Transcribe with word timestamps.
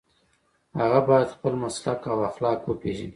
هغه 0.81 0.99
باید 1.07 1.33
خپل 1.35 1.53
مسلک 1.63 2.01
او 2.13 2.19
اخلاق 2.29 2.59
وپيژني. 2.65 3.09